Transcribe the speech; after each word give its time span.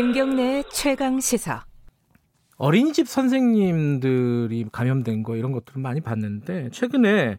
김경래 0.00 0.62
최강 0.72 1.20
시사. 1.20 1.66
어린이집 2.56 3.06
선생님들이 3.06 4.64
감염된 4.72 5.22
거 5.22 5.36
이런 5.36 5.52
것들을 5.52 5.82
많이 5.82 6.00
봤는데 6.00 6.70
최근에 6.70 7.36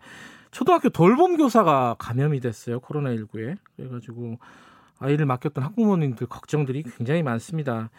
초등학교 0.52 0.90
돌봄 0.90 1.38
교사가 1.38 1.96
감염이 1.98 2.40
됐어요 2.40 2.80
코로나 2.80 3.10
19에 3.16 3.58
그래가지고 3.76 4.38
아이를 5.00 5.26
맡겼던 5.26 5.64
학부모님들 5.64 6.28
걱정들이 6.28 6.84
굉장히 6.84 7.24
많습니다. 7.24 7.90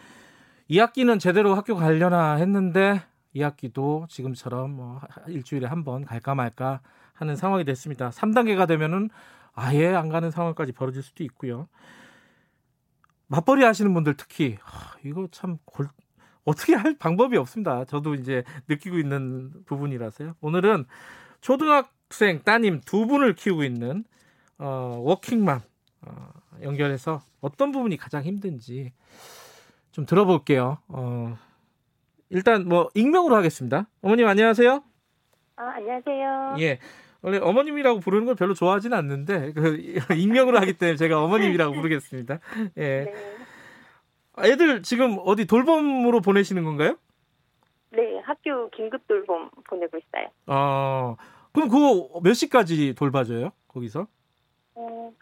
2학기는 0.69 1.19
제대로 1.19 1.55
학교 1.55 1.75
가려나 1.75 2.35
했는데 2.35 3.01
2학기도 3.35 4.07
지금처럼 4.07 4.71
뭐 4.71 5.01
일주일에 5.27 5.67
한 5.67 5.83
번 5.83 6.05
갈까 6.05 6.35
말까 6.35 6.79
하는 7.11 7.35
상황이 7.35 7.65
됐습니다. 7.65 8.11
3단계가 8.11 8.65
되면은 8.69 9.09
아예 9.55 9.87
안 9.93 10.07
가는 10.07 10.31
상황까지 10.31 10.71
벌어질 10.71 11.03
수도 11.03 11.25
있고요. 11.25 11.67
맞벌이 13.33 13.63
하시는 13.63 13.91
분들 13.95 14.15
특히 14.15 14.57
하, 14.61 14.95
이거 15.03 15.27
참 15.31 15.57
골, 15.65 15.87
어떻게 16.45 16.75
할 16.75 16.95
방법이 16.95 17.35
없습니다. 17.37 17.83
저도 17.85 18.13
이제 18.13 18.43
느끼고 18.67 18.99
있는 18.99 19.51
부분이라서요. 19.65 20.35
오늘은 20.39 20.85
초등학생 21.41 22.43
따님 22.43 22.81
두 22.81 23.07
분을 23.07 23.33
키우고 23.33 23.63
있는 23.63 24.03
어, 24.59 24.99
워킹맘 25.01 25.61
어, 26.01 26.29
연결해서 26.61 27.21
어떤 27.41 27.71
부분이 27.71 27.97
가장 27.97 28.21
힘든지 28.23 28.93
좀 29.91 30.05
들어볼게요. 30.05 30.77
어, 30.87 31.35
일단 32.29 32.67
뭐 32.67 32.91
익명으로 32.93 33.35
하겠습니다. 33.35 33.87
어머님 34.03 34.27
안녕하세요. 34.27 34.83
아, 35.55 35.63
안녕하세요. 35.75 36.55
예. 36.59 36.79
원래 37.23 37.37
어머님이라고 37.37 38.01
부르는 38.01 38.25
걸 38.25 38.35
별로 38.35 38.53
좋아하지는 38.53 38.95
않는데 38.95 39.53
그 39.53 39.77
익명으로 40.15 40.59
하기 40.59 40.73
때문에 40.73 40.97
제가 40.97 41.23
어머님이라고 41.23 41.73
부르겠습니다. 41.73 42.39
예. 42.77 43.05
네. 43.05 43.13
애들 44.39 44.83
지금 44.83 45.17
어디 45.23 45.45
돌봄으로 45.45 46.19
보내시는 46.19 46.63
건가요? 46.63 46.97
네, 47.91 48.19
학교 48.19 48.69
긴급 48.71 49.07
돌봄 49.07 49.49
보내고 49.69 49.97
있어요. 49.97 50.27
아, 50.47 51.15
그럼 51.53 51.69
그거 51.69 52.19
몇 52.21 52.33
시까지 52.33 52.95
돌봐줘요? 52.95 53.51
거기서? 53.67 54.07
어, 54.75 55.13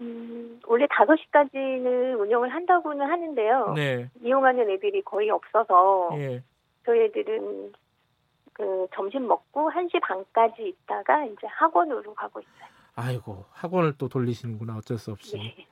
음, 0.00 0.60
원래 0.66 0.86
5시까지는 0.86 2.18
운영을 2.18 2.48
한다고는 2.52 3.06
하는데요. 3.06 3.72
네. 3.74 4.10
이용하는 4.22 4.68
애들이 4.68 5.02
거의 5.02 5.30
없어서 5.30 6.10
예. 6.14 6.42
저희 6.84 7.04
애들은 7.04 7.72
그 8.60 8.86
점심 8.94 9.26
먹고 9.26 9.70
1시 9.70 10.02
반까지 10.02 10.68
있다가 10.68 11.24
이제 11.24 11.46
학원으로 11.46 12.14
가고 12.14 12.40
있어요. 12.40 12.68
아이고, 12.94 13.46
학원을 13.52 13.94
또 13.96 14.08
돌리시는구나. 14.08 14.76
어쩔 14.76 14.98
수 14.98 15.12
없이. 15.12 15.38
네. 15.38 15.66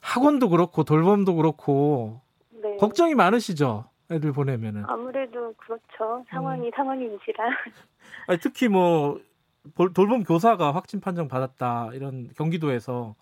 학원도 0.00 0.48
그렇고 0.48 0.84
돌봄도 0.84 1.34
그렇고 1.34 2.22
네. 2.48 2.78
걱정이 2.78 3.14
많으시죠? 3.14 3.84
애들 4.10 4.32
보내면은. 4.32 4.84
아무래도 4.86 5.52
그렇죠. 5.58 6.24
상황이 6.30 6.68
음. 6.68 6.72
상황인지라. 6.74 7.44
아니, 8.28 8.38
특히 8.40 8.68
뭐 8.68 9.20
돌봄 9.76 10.24
교사가 10.24 10.72
확진 10.72 11.00
판정 11.00 11.28
받았다 11.28 11.90
이런 11.92 12.30
경기도에서 12.36 13.14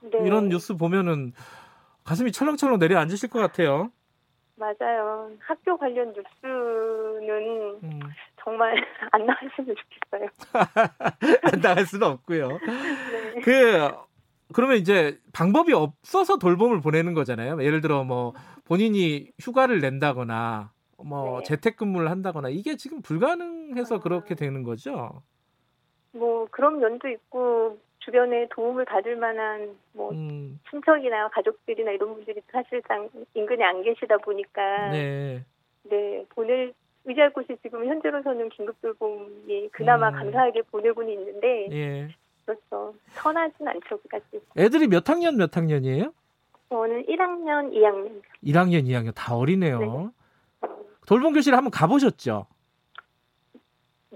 네. 0.00 0.18
이런 0.24 0.48
뉴스 0.48 0.76
보면은 0.76 1.32
가슴이 2.02 2.32
철렁철렁 2.32 2.78
내려앉으실 2.80 3.28
것 3.30 3.38
같아요. 3.38 3.92
맞아요. 4.58 5.30
학교 5.38 5.76
관련 5.76 6.12
뉴스는 6.12 7.78
음. 7.84 8.00
정말 8.42 8.74
안 9.12 9.24
나왔으면 9.24 9.76
좋겠어요. 9.76 10.28
안 11.52 11.60
나갈 11.60 11.86
수는 11.86 12.06
없고요. 12.06 12.48
네. 12.48 13.40
그 13.42 13.88
그러면 14.54 14.78
이제 14.78 15.18
방법이 15.32 15.72
없어서 15.72 16.38
돌봄을 16.38 16.80
보내는 16.80 17.14
거잖아요. 17.14 17.62
예를 17.62 17.80
들어 17.80 18.04
뭐 18.04 18.32
본인이 18.64 19.30
휴가를 19.40 19.80
낸다거나 19.80 20.72
뭐 21.04 21.38
네. 21.38 21.44
재택근무를 21.44 22.10
한다거나 22.10 22.48
이게 22.48 22.76
지금 22.76 23.00
불가능해서 23.02 23.96
아. 23.96 24.00
그렇게 24.00 24.34
되는 24.34 24.62
거죠. 24.62 25.22
뭐 26.12 26.46
그런 26.50 26.78
면도 26.80 27.08
있고 27.08 27.78
주변에 28.08 28.48
도움을 28.50 28.86
받을 28.86 29.16
만한 29.16 29.76
뭐 29.92 30.10
음. 30.12 30.58
친척이나 30.70 31.28
가족들이나 31.28 31.90
이런 31.92 32.14
분들이 32.14 32.40
사실상 32.50 33.10
인근에 33.34 33.62
안 33.62 33.82
계시다 33.82 34.16
보니까 34.16 34.88
네, 34.90 35.44
네 35.82 36.24
보낼 36.30 36.72
의지할 37.04 37.30
곳이 37.34 37.48
지금 37.62 37.86
현재로서는 37.86 38.48
긴급 38.48 38.80
돌봄이 38.80 39.68
그나마 39.72 40.08
음. 40.08 40.14
감사하게 40.14 40.62
보내고는 40.62 41.12
있는데 41.12 41.68
예. 41.70 42.08
그렇죠 42.46 42.94
선하진 43.10 43.68
않죠 43.68 44.00
그까지. 44.00 44.40
애들이 44.56 44.86
몇 44.88 45.06
학년 45.08 45.36
몇 45.36 45.54
학년이에요? 45.54 46.12
저는 46.70 47.04
1학년, 47.04 47.72
2학년. 47.74 48.22
1학년, 48.42 48.84
2학년 48.84 49.12
다 49.14 49.36
어리네요. 49.36 49.78
네. 50.62 50.68
돌봄 51.06 51.34
교실 51.34 51.54
한번 51.54 51.70
가보셨죠? 51.70 52.46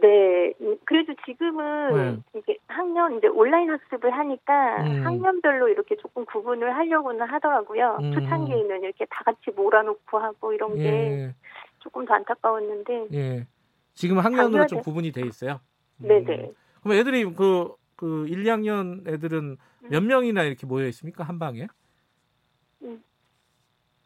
네, 0.02 0.52
그래도 0.84 1.14
지금은 1.24 1.94
네. 1.94 2.38
이게 2.40 2.58
학년 2.66 3.16
이제 3.16 3.28
온라인 3.28 3.70
학습을 3.70 4.10
하니까 4.10 4.82
음. 4.82 5.06
학년별로 5.06 5.68
이렇게 5.68 5.96
조금 5.96 6.24
구분을 6.24 6.74
하려고는 6.74 7.24
하더라고요. 7.24 7.98
음. 8.00 8.12
초창기에는 8.12 8.82
이렇게 8.82 9.06
다 9.08 9.22
같이 9.24 9.52
몰아놓고 9.54 10.18
하고 10.18 10.52
이런 10.52 10.74
게 10.74 10.82
예. 10.82 11.34
조금 11.78 12.04
더 12.04 12.14
안타까웠는데. 12.14 13.08
예. 13.12 13.46
지금 13.94 14.18
학년으로 14.18 14.66
좀 14.66 14.80
구분이 14.80 15.12
돼 15.12 15.20
있어요. 15.22 15.60
음. 16.00 16.08
네네. 16.08 16.50
그럼 16.82 16.96
애들이 16.96 17.24
그, 17.24 17.72
그 17.94 18.26
1, 18.26 18.42
2학년 18.42 19.06
애들은 19.06 19.56
몇 19.88 20.02
음. 20.02 20.08
명이나 20.08 20.42
이렇게 20.42 20.66
모여 20.66 20.88
있습니까? 20.88 21.22
한 21.22 21.38
방에? 21.38 21.68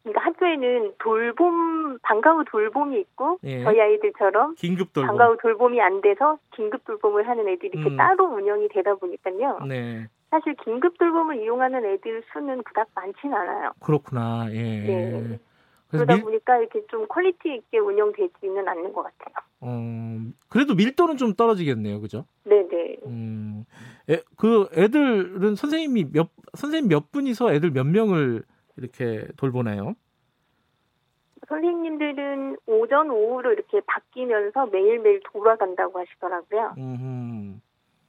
그러니까 0.07 0.21
학교에는 0.21 0.93
돌봄 0.99 1.99
방과 1.99 2.31
후 2.33 2.45
돌봄이 2.45 2.99
있고 2.99 3.39
예. 3.43 3.63
저희 3.63 3.81
아이들처럼 3.81 4.55
긴급 4.55 4.93
돌봄 4.93 5.07
방과 5.07 5.33
후 5.33 5.37
돌봄이 5.41 5.81
안 5.81 6.01
돼서 6.01 6.39
긴급 6.55 6.85
돌봄을 6.85 7.27
하는 7.27 7.47
애들이 7.49 7.71
이렇게 7.73 7.89
음. 7.89 7.97
따로 7.97 8.25
운영이 8.27 8.69
되다 8.69 8.95
보니까요. 8.95 9.59
네. 9.67 10.07
사실 10.29 10.55
긴급 10.63 10.97
돌봄을 10.97 11.41
이용하는 11.41 11.85
애들 11.85 12.23
수는 12.31 12.63
그닥 12.63 12.87
많지는 12.95 13.35
않아요. 13.35 13.71
그렇구나. 13.81 14.47
예. 14.51 14.61
네. 14.61 15.39
그러다 15.89 16.15
밀... 16.15 16.23
보니까 16.23 16.57
이렇게 16.57 16.85
좀 16.87 17.07
quality 17.07 17.55
있게 17.55 17.79
운영되지는 17.79 18.67
않는 18.67 18.93
것 18.93 19.03
같아요. 19.03 19.35
어, 19.61 19.79
그래도 20.49 20.75
밀도는 20.75 21.17
좀 21.17 21.33
떨어지겠네요, 21.33 22.01
그죠? 22.01 22.25
네네. 22.43 22.97
음, 23.05 23.65
애, 24.09 24.21
그 24.37 24.67
애들은 24.73 25.55
선생님이 25.55 26.11
몇 26.11 26.29
선생님 26.55 26.89
몇 26.89 27.11
분이서 27.11 27.53
애들 27.53 27.71
몇 27.71 27.85
명을 27.85 28.43
이렇게 28.77 29.27
돌보나요? 29.37 29.95
선생님들은 31.47 32.57
오전, 32.65 33.09
오후로 33.09 33.53
이렇게 33.53 33.81
바뀌면서 33.81 34.67
매일매일 34.67 35.21
돌아간다고 35.31 35.99
하시더라고요. 35.99 36.75
음흠. 36.77 37.59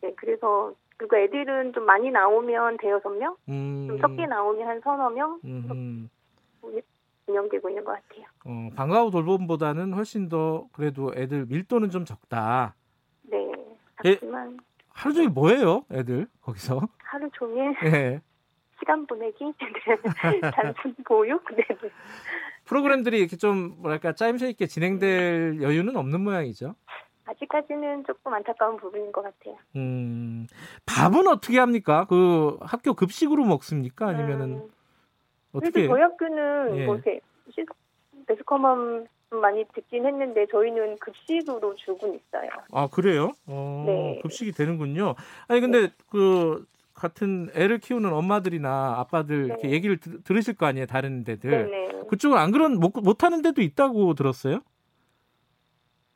네, 0.01 0.12
그래서 0.17 0.75
그리고 0.97 1.17
애들은 1.17 1.73
좀 1.73 1.84
많이 1.84 2.11
나오면 2.11 2.78
대여섯 2.78 3.12
명, 3.17 3.37
음. 3.49 3.87
좀 3.89 4.01
적게 4.01 4.27
나오면 4.27 4.67
한 4.67 4.81
서너 4.81 5.11
명 5.11 5.39
운영되고 7.28 7.69
있는 7.69 7.84
것 7.84 7.93
같아요. 7.93 8.27
어, 8.45 8.71
방과 8.75 9.03
후 9.03 9.11
돌봄보다는 9.11 9.93
훨씬 9.93 10.28
더 10.28 10.67
그래도 10.73 11.12
애들 11.15 11.47
밀도는 11.47 11.91
좀 11.91 12.05
적다. 12.05 12.75
네, 13.23 13.53
작지만 14.03 14.55
애, 14.55 14.57
하루 14.89 15.15
종일 15.15 15.31
뭐해요, 15.31 15.84
애들 15.93 16.27
거기서? 16.41 16.81
하루 16.99 17.31
종일. 17.34 17.75
네. 17.83 18.21
시간 18.78 19.06
보내기, 19.06 19.44
네. 20.41 20.50
단순 20.50 20.94
보육, 21.05 21.44
네. 21.55 21.65
프로그램들이 22.65 23.19
이렇게 23.19 23.37
좀 23.37 23.77
뭐랄까 23.78 24.15
짜임새 24.15 24.50
있게 24.50 24.66
진행될 24.66 25.61
여유는 25.62 25.97
없는 25.97 26.21
모양이죠. 26.21 26.75
아직까지는 27.25 28.05
조금 28.06 28.33
안타까운 28.33 28.77
부분인 28.78 29.12
것 29.12 29.22
같아요. 29.22 29.56
음, 29.77 30.47
밥은 30.86 31.27
어떻게 31.28 31.59
합니까? 31.59 32.07
그 32.09 32.57
학교 32.60 32.95
급식으로 32.95 33.45
먹습니까? 33.45 34.09
아니면은 34.09 34.53
음, 34.53 34.71
어떻게? 35.53 35.86
저희 35.86 36.01
학교는 36.01 36.77
예. 36.78 36.86
뭐 36.86 36.95
이렇게 36.95 37.21
매스컴만 38.27 39.07
많이 39.30 39.65
듣긴 39.75 40.07
했는데 40.07 40.47
저희는 40.51 40.97
급식으로 40.98 41.75
주곤 41.77 42.15
있어요. 42.15 42.51
아 42.72 42.89
그래요? 42.89 43.33
어, 43.47 43.84
네. 43.86 44.21
급식이 44.22 44.53
되는군요. 44.53 45.15
아니 45.48 45.60
근데 45.60 45.89
네. 45.89 45.95
그 46.10 46.65
같은 46.98 47.48
애를 47.54 47.78
키우는 47.78 48.12
엄마들이나 48.12 48.97
아빠들 48.98 49.42
네. 49.42 49.47
이렇게 49.47 49.71
얘기를 49.71 49.98
들, 49.98 50.22
들으실 50.22 50.56
거 50.56 50.66
아니에요 50.66 50.86
다른 50.86 51.24
데들 51.24 51.50
네네. 51.50 51.89
그쪽은 52.09 52.36
안 52.36 52.50
그런 52.50 52.78
못, 52.78 52.92
못 53.03 53.22
하는 53.22 53.42
데도 53.42 53.62
있다고 53.62 54.15
들었어요? 54.15 54.60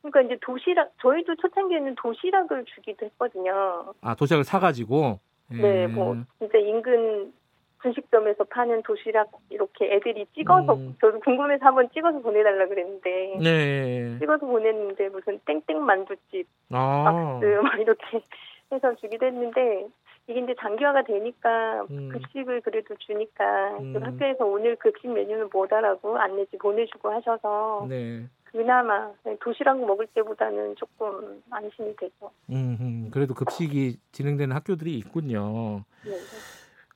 그러니까 0.01 0.21
이제 0.21 0.37
도시락 0.41 0.91
저희도 1.01 1.35
초창기에는 1.37 1.95
도시락을 1.95 2.65
주기도 2.65 3.05
했거든요. 3.05 3.93
아 4.01 4.15
도시락을 4.15 4.43
사가지고 4.43 5.19
네, 5.49 5.87
뭐 5.87 6.17
진짜 6.39 6.57
인근 6.57 7.31
분식점에서 7.79 8.45
파는 8.45 8.83
도시락 8.83 9.29
이렇게 9.49 9.93
애들이 9.93 10.25
찍어서 10.35 10.73
음. 10.73 10.95
저도 10.99 11.19
궁금해서 11.19 11.65
한번 11.65 11.89
찍어서 11.93 12.19
보내달라 12.19 12.67
그랬는데 12.67 13.37
네. 13.41 14.17
찍어서 14.19 14.45
보냈는데 14.45 15.09
무슨 15.09 15.39
땡땡 15.45 15.83
만두집 15.85 16.47
아. 16.71 17.03
박스 17.03 17.45
막 17.61 17.79
이렇게 17.79 18.21
해서 18.71 18.95
주기도 18.95 19.25
했는데 19.25 19.87
이게 20.27 20.39
이제 20.39 20.55
장기화가 20.59 21.03
되니까 21.03 21.85
음. 21.91 22.09
급식을 22.09 22.61
그래도 22.61 22.95
주니까 22.97 23.77
음. 23.79 23.95
학교에서 24.01 24.45
오늘 24.45 24.75
급식 24.77 25.07
메뉴는 25.11 25.49
뭐다라고 25.51 26.17
안내지 26.17 26.57
보내주고 26.57 27.11
하셔서 27.11 27.85
네. 27.89 28.27
그나마 28.45 29.11
도시락 29.41 29.79
먹을 29.79 30.07
때보다는 30.07 30.75
조금 30.75 31.41
안심이 31.49 31.95
되죠. 31.97 32.31
음, 32.51 33.09
그래도 33.11 33.33
급식이 33.33 33.97
진행되는 34.11 34.55
학교들이 34.55 34.95
있군요. 34.99 35.83
네. 36.05 36.11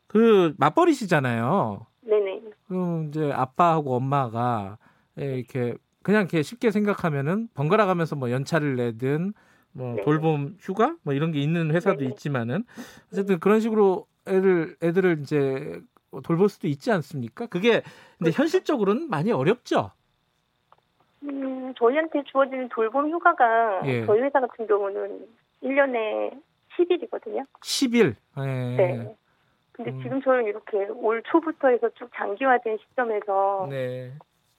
그 0.07 0.53
맞벌이시잖아요. 0.57 1.85
네네. 2.01 2.41
그럼 2.67 3.07
이제 3.09 3.31
아빠하고 3.33 3.95
엄마가 3.95 4.77
이렇게 5.17 5.75
그냥 6.03 6.21
이렇게 6.21 6.43
쉽게 6.43 6.71
생각하면은 6.71 7.49
번갈아 7.55 7.87
가면서 7.87 8.15
뭐 8.15 8.31
연차를 8.31 8.75
내든 8.77 9.33
뭐 9.77 9.93
네. 9.95 10.03
돌봄 10.03 10.55
휴가 10.59 10.95
뭐 11.03 11.13
이런 11.13 11.31
게 11.31 11.39
있는 11.39 11.71
회사도 11.71 11.99
네. 11.99 12.05
있지만은 12.07 12.63
어쨌든 13.11 13.39
그런 13.39 13.59
식으로 13.59 14.07
애를 14.25 14.75
애들을 14.81 15.19
이제 15.21 15.79
돌볼 16.23 16.49
수도 16.49 16.67
있지 16.67 16.91
않습니까? 16.91 17.45
그게 17.45 17.81
근데 18.17 18.31
그렇죠. 18.31 18.41
현실적으로는 18.41 19.09
많이 19.09 19.31
어렵죠. 19.31 19.91
음, 21.23 21.73
저희한테 21.77 22.23
주어지는 22.23 22.69
돌봄 22.69 23.11
휴가가 23.11 23.81
예. 23.85 24.05
저희 24.05 24.21
회사 24.21 24.39
같은 24.39 24.65
경우는 24.65 25.27
1년에 25.61 26.41
10일이거든요. 26.75 27.45
10일. 27.61 28.15
예. 28.39 28.75
네. 28.75 29.15
근데 29.73 29.91
음. 29.91 30.01
지금 30.01 30.21
저는 30.21 30.45
이렇게 30.45 30.85
올 30.87 31.21
초부터 31.23 31.67
해서 31.67 31.89
쭉 31.99 32.09
장기화된 32.15 32.79
시점에서 32.79 33.67
네. 33.69 34.11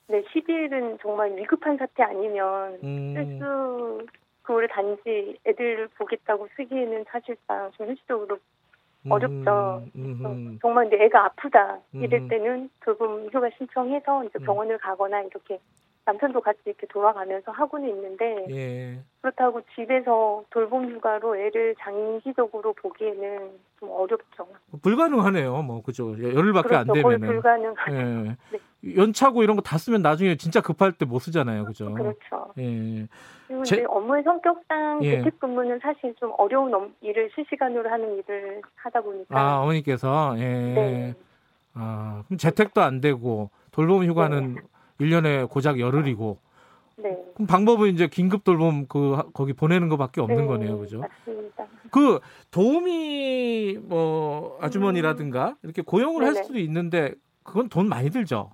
네, 0.06 0.22
10일은 0.22 1.00
정말 1.02 1.36
위급한 1.36 1.76
사태 1.76 2.04
아니면 2.04 2.78
음. 2.84 3.14
쓸수 3.14 4.06
그거를 4.48 4.66
단지 4.68 5.38
애들 5.46 5.88
보겠다고 5.98 6.48
쓰기에는 6.56 7.04
사실상 7.08 7.70
좀 7.72 7.88
현실적으로 7.88 8.38
음, 9.04 9.12
어렵죠. 9.12 9.84
음, 9.94 10.58
정말 10.62 10.86
이제 10.86 10.96
애가 10.96 11.26
아프다 11.26 11.80
이럴 11.92 12.22
음. 12.22 12.28
때는 12.28 12.70
돌봄 12.80 13.28
휴가 13.30 13.50
신청해서 13.58 14.24
이제 14.24 14.38
음. 14.40 14.44
병원을 14.44 14.78
가거나 14.78 15.20
이렇게 15.20 15.60
남편도 16.06 16.40
같이 16.40 16.60
이렇게 16.64 16.86
돌아가면서 16.86 17.52
하고는 17.52 17.90
있는데 17.90 18.46
예. 18.48 19.04
그렇다고 19.20 19.60
집에서 19.74 20.42
돌봄 20.48 20.90
휴가로 20.92 21.36
애를 21.36 21.74
장기적으로 21.80 22.72
보기에는 22.72 23.50
좀 23.78 23.90
어렵죠. 23.90 24.48
불가능하네요. 24.80 25.60
뭐 25.60 25.82
그죠. 25.82 26.12
열흘밖에 26.12 26.68
그렇죠. 26.68 26.90
안 26.90 26.94
되면 26.94 27.20
불가능. 27.20 27.74
예. 27.90 27.92
네. 28.50 28.58
연차고 28.96 29.42
이런 29.42 29.56
거 29.56 29.62
다 29.62 29.76
쓰면 29.78 30.02
나중에 30.02 30.36
진짜 30.36 30.60
급할 30.60 30.92
때 30.92 31.04
못 31.04 31.18
쓰잖아요. 31.20 31.64
그죠? 31.64 31.92
그렇죠. 31.94 32.52
예. 32.58 33.06
그리고 33.46 33.62
제... 33.64 33.84
업무의 33.84 34.22
성격상 34.22 35.04
예. 35.04 35.18
재택근무는 35.22 35.78
사실 35.80 36.14
좀 36.16 36.32
어려운 36.38 36.94
일을 37.00 37.30
실시간으로 37.34 37.88
하는 37.90 38.18
일을 38.18 38.60
하다 38.76 39.00
보니까 39.00 39.38
아, 39.40 39.60
어머니께서 39.62 40.34
예. 40.38 40.42
네. 40.42 41.14
아, 41.74 42.22
그럼 42.26 42.38
재택도 42.38 42.80
안 42.82 43.00
되고 43.00 43.50
돌봄 43.70 44.04
휴가는 44.04 44.54
네. 44.54 44.60
1년에 45.00 45.48
고작 45.48 45.78
열흘이고. 45.78 46.38
네. 46.96 47.16
그럼 47.34 47.46
방법은 47.46 47.90
이제 47.90 48.08
긴급 48.08 48.42
돌봄 48.42 48.86
그 48.88 49.22
거기 49.32 49.52
보내는 49.52 49.88
것밖에 49.88 50.20
없는 50.20 50.36
네, 50.42 50.46
거네요, 50.46 50.78
그죠? 50.78 50.98
맞습니다. 51.00 51.66
그 51.92 52.18
도우미 52.50 53.78
뭐 53.82 54.58
아주머니라든가 54.60 55.56
이렇게 55.62 55.82
고용을 55.82 56.24
네네. 56.24 56.34
할 56.36 56.44
수도 56.44 56.58
있는데 56.58 57.14
그건 57.44 57.68
돈 57.68 57.88
많이 57.88 58.10
들죠. 58.10 58.50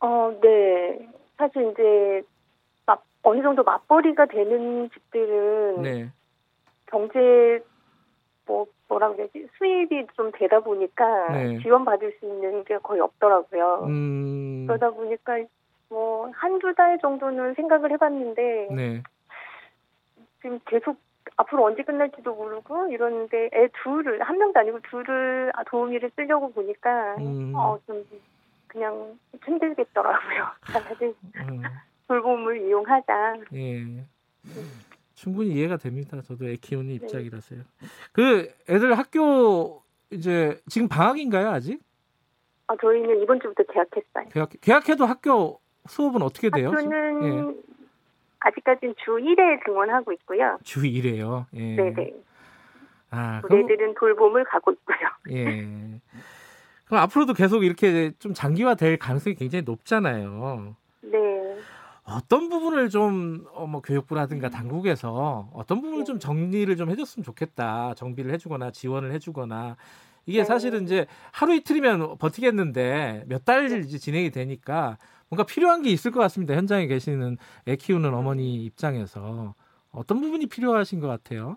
어, 0.00 0.38
네. 0.40 1.08
사실 1.36 1.70
이제 1.70 2.22
맞, 2.86 3.02
어느 3.22 3.42
정도 3.42 3.62
맞벌이가 3.62 4.26
되는 4.26 4.90
집들은 4.90 5.82
네. 5.82 6.10
경제 6.86 7.62
뭐 8.46 8.66
뭐라 8.88 9.10
그래야지 9.10 9.46
수입이 9.58 10.06
좀 10.14 10.32
되다 10.32 10.60
보니까 10.60 11.32
네. 11.32 11.58
지원 11.60 11.84
받을 11.84 12.16
수 12.18 12.26
있는 12.26 12.64
게 12.64 12.78
거의 12.78 13.00
없더라고요. 13.00 13.84
음... 13.86 14.64
그러다 14.66 14.90
보니까 14.90 15.38
뭐 15.90 16.30
한두 16.34 16.74
달 16.74 16.98
정도는 16.98 17.54
생각을 17.54 17.92
해봤는데 17.92 18.68
네. 18.74 19.02
지금 20.40 20.58
계속 20.66 20.96
앞으로 21.36 21.64
언제 21.66 21.82
끝날지도 21.82 22.34
모르고 22.34 22.88
이러는데 22.88 23.50
애 23.52 23.68
둘을 23.82 24.22
한 24.22 24.38
명도 24.38 24.58
아니고 24.58 24.80
둘을 24.80 25.52
아, 25.54 25.62
도우미를 25.64 26.10
쓰려고 26.16 26.50
보니까 26.52 27.16
음... 27.18 27.52
어좀 27.54 28.04
그냥 28.68 29.18
힘들겠더라고요. 29.44 30.46
차라리 30.72 31.14
음... 31.36 31.62
돌봄을 32.06 32.66
이용하자. 32.66 33.36
예. 33.54 34.04
충분히 35.14 35.50
이해가 35.50 35.76
됩니다. 35.76 36.20
저도 36.22 36.48
애 36.48 36.56
키우는 36.56 36.88
네. 36.88 36.94
입장이라서요. 36.94 37.62
그 38.12 38.54
애들 38.68 38.96
학교 38.96 39.82
이제 40.10 40.60
지금 40.68 40.88
방학인가요 40.88 41.50
아직? 41.50 41.80
아 42.68 42.76
저희는 42.80 43.22
이번 43.22 43.40
주부터 43.40 43.64
개학했어요. 43.64 44.28
개학 44.32 44.50
개학해도 44.60 45.06
학교 45.06 45.60
수업은 45.86 46.22
어떻게 46.22 46.50
돼요? 46.50 46.70
학교는 46.70 47.24
예. 47.24 47.62
아직까지는 48.40 48.94
주 48.98 49.12
1회 49.12 49.64
등원하고 49.64 50.12
있고요. 50.12 50.58
주 50.62 50.82
1회요. 50.82 51.46
예. 51.54 51.76
네네. 51.76 52.14
아, 53.10 53.40
우리 53.42 53.60
애들은 53.60 53.94
돌봄을 53.94 54.44
가고 54.44 54.72
있고요. 54.72 54.98
예. 55.30 56.00
그럼 56.88 57.02
앞으로도 57.02 57.34
계속 57.34 57.64
이렇게 57.64 58.12
좀 58.18 58.34
장기화될 58.34 58.98
가능성이 58.98 59.34
굉장히 59.36 59.62
높잖아요. 59.62 60.74
네. 61.02 61.18
어떤 62.04 62.48
부분을 62.48 62.88
좀, 62.88 63.44
어, 63.52 63.66
뭐, 63.66 63.82
교육부라든가 63.82 64.48
당국에서 64.48 65.50
어떤 65.52 65.82
부분을 65.82 66.06
좀 66.06 66.16
네. 66.18 66.20
정리를 66.20 66.74
좀 66.76 66.90
해줬으면 66.90 67.22
좋겠다. 67.24 67.94
정비를 67.94 68.32
해주거나 68.32 68.70
지원을 68.70 69.12
해주거나. 69.12 69.76
이게 70.24 70.38
네. 70.38 70.44
사실은 70.44 70.84
이제 70.84 71.06
하루 71.32 71.54
이틀이면 71.54 72.16
버티겠는데 72.18 73.24
몇 73.28 73.44
달 73.44 73.70
이제 73.84 73.98
진행이 73.98 74.30
되니까 74.30 74.96
뭔가 75.28 75.44
필요한 75.44 75.82
게 75.82 75.90
있을 75.90 76.10
것 76.10 76.20
같습니다. 76.20 76.54
현장에 76.54 76.86
계시는 76.86 77.36
애 77.66 77.76
키우는 77.76 78.14
어머니 78.14 78.64
입장에서 78.64 79.54
어떤 79.90 80.20
부분이 80.20 80.46
필요하신 80.46 81.00
것 81.00 81.08
같아요? 81.08 81.56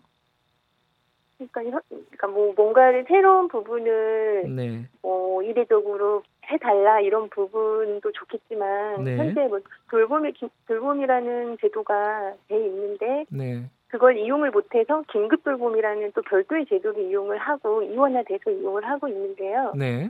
그러니까, 1.52 1.82
그러니까 1.90 2.28
뭐 2.28 2.54
뭔가를 2.56 3.06
새로운 3.08 3.48
부분을 3.48 4.44
네. 4.56 4.86
뭐 5.02 5.42
이례적으로 5.44 6.24
해달라 6.46 7.00
이런 7.00 7.30
부분도 7.30 8.12
좋겠지만 8.12 9.04
네. 9.04 9.18
현재 9.18 9.48
뭐 9.48 9.60
돌봄이 9.90 10.34
돌봄이라는 10.68 11.58
제도가 11.60 12.34
돼 12.48 12.58
있는데 12.58 13.26
네. 13.30 13.64
그걸 13.88 14.18
이용을 14.18 14.52
못해서 14.52 15.04
긴급 15.12 15.44
돌봄이라는 15.44 16.12
또 16.14 16.22
별도의 16.22 16.66
제도를 16.68 17.04
이용을 17.10 17.38
하고 17.38 17.81
이원화돼서 17.83 18.52
이용을 18.52 18.86
하고 18.86 19.07
있는데요. 19.07 19.74
네. 19.76 20.10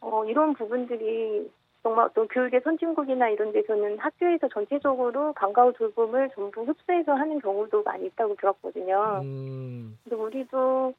어, 0.00 0.24
이런 0.26 0.54
부분들이 0.54 1.50
정말 1.82 2.06
어떤 2.06 2.28
교육의 2.28 2.60
선진국이나 2.62 3.28
이런 3.30 3.52
데서는 3.52 3.98
학교에서 3.98 4.48
전체적으로 4.48 5.32
방과 5.32 5.64
후 5.64 5.72
돌봄을 5.72 6.30
전부 6.34 6.62
흡수해서 6.62 7.14
하는 7.14 7.40
경우도 7.40 7.82
많이 7.82 8.06
있다고 8.06 8.36
들었거든요. 8.36 9.20
음. 9.22 9.98
근데 10.04 10.16
우리도 10.16 10.94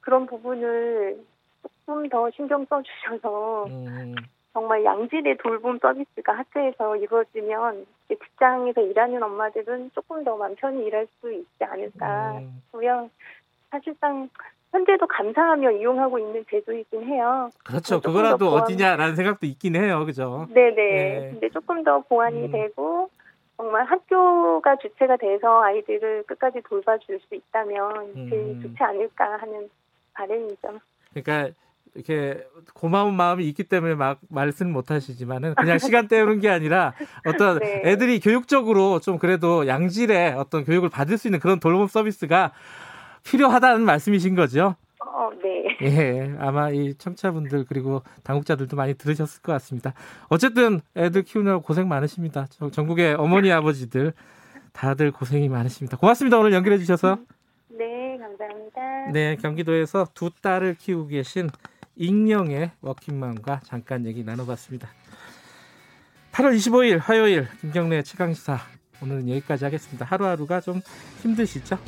그런 0.00 0.26
부분을 0.26 1.18
조금 1.62 2.08
더 2.08 2.30
신경 2.32 2.66
써주셔서 2.66 3.66
음. 3.66 4.14
정말 4.52 4.84
양질의 4.84 5.38
돌봄 5.38 5.78
서비스가 5.78 6.32
학교에서 6.34 6.96
이루어지면 6.96 7.86
직장에서 8.08 8.82
일하는 8.82 9.22
엄마들은 9.22 9.90
조금 9.94 10.22
더 10.24 10.36
마음 10.36 10.54
편히 10.54 10.86
일할 10.86 11.06
수 11.20 11.32
있지 11.32 11.64
않을까. 11.64 12.38
음. 12.38 12.62
사실상 13.70 14.28
현재도 14.76 15.06
감사하며 15.06 15.70
이용하고 15.72 16.18
있는 16.18 16.44
제도이긴 16.50 17.04
해요. 17.04 17.50
그렇죠. 17.64 18.00
그거라도 18.00 18.50
어디냐라는 18.50 19.16
생각도 19.16 19.46
있긴 19.46 19.74
해요. 19.76 20.04
그죠? 20.04 20.46
네네. 20.52 20.74
네. 20.74 21.30
근데 21.32 21.48
조금 21.48 21.82
더 21.82 22.00
보완이 22.00 22.44
음. 22.44 22.52
되고 22.52 23.08
정말 23.56 23.84
학교가 23.84 24.76
주체가 24.76 25.16
돼서 25.16 25.62
아이들을 25.62 26.24
끝까지 26.24 26.60
돌봐줄 26.68 27.20
수 27.26 27.34
있다면 27.34 28.12
음. 28.16 28.26
제일 28.28 28.60
좋지 28.60 28.76
않을까 28.82 29.38
하는 29.38 29.70
바람이죠. 30.12 30.80
그러니까 31.14 31.54
이렇게 31.94 32.46
고마운 32.74 33.14
마음이 33.14 33.48
있기 33.48 33.64
때문에 33.64 33.94
막 33.94 34.18
말씀 34.28 34.70
못 34.70 34.90
하시지만은 34.90 35.54
그냥 35.54 35.78
시간 35.78 36.08
때우는 36.08 36.40
게 36.40 36.50
아니라 36.50 36.92
어떤 37.24 37.58
네. 37.60 37.80
애들이 37.86 38.20
교육적으로 38.20 39.00
좀 39.00 39.18
그래도 39.18 39.66
양질의 39.66 40.34
어떤 40.34 40.64
교육을 40.64 40.90
받을 40.90 41.16
수 41.16 41.28
있는 41.28 41.40
그런 41.40 41.58
돌봄 41.58 41.86
서비스가 41.86 42.52
필요하다는 43.26 43.84
말씀이신 43.84 44.34
거죠? 44.36 44.76
어, 45.04 45.30
네. 45.42 45.76
예, 45.82 46.36
아마 46.38 46.70
이 46.70 46.94
청취자분들 46.94 47.66
그리고 47.68 48.02
당국자들도 48.22 48.76
많이 48.76 48.94
들으셨을 48.94 49.42
것 49.42 49.52
같습니다. 49.52 49.92
어쨌든 50.28 50.80
애들 50.96 51.22
키우느라 51.22 51.58
고생 51.58 51.88
많으십니다. 51.88 52.46
전국의 52.72 53.14
어머니 53.14 53.50
아버지들 53.52 54.12
다들 54.72 55.10
고생이 55.10 55.48
많으십니다. 55.48 55.96
고맙습니다. 55.96 56.38
오늘 56.38 56.52
연결해 56.52 56.78
주셔서. 56.78 57.18
네, 57.68 58.16
감사합니다. 58.18 59.10
네, 59.12 59.36
경기도에서 59.36 60.06
두 60.14 60.30
딸을 60.30 60.76
키우고 60.76 61.08
계신 61.08 61.50
익령의 61.96 62.70
워킹맘과 62.80 63.60
잠깐 63.64 64.06
얘기 64.06 64.22
나눠봤습니다. 64.22 64.88
8월 66.32 66.54
25일 66.54 66.98
화요일 67.00 67.48
김경래 67.60 68.02
최강시사 68.02 68.58
오늘은 69.02 69.28
여기까지 69.30 69.64
하겠습니다. 69.64 70.04
하루하루가 70.04 70.60
좀 70.60 70.80
힘드시죠? 71.22 71.78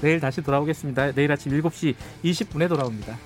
내일 0.00 0.20
다시 0.20 0.42
돌아오겠습니다. 0.42 1.12
내일 1.12 1.32
아침 1.32 1.52
7시 1.52 1.94
20분에 2.24 2.68
돌아옵니다. 2.68 3.16